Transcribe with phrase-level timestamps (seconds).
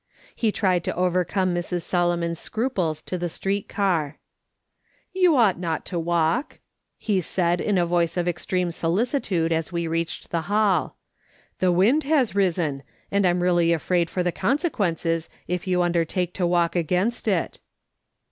[0.35, 1.83] He tried to overcome Mrs.
[1.83, 4.17] Solomon's scruples to the street car."
[5.13, 6.57] You ought not to walk,"
[6.97, 10.95] he said in a voice of extreme solicitude as we reached the hall."
[11.59, 16.33] The wdnd has risen, and I'm really afraid for the conse quences if you undertake
[16.33, 17.59] to walk against it."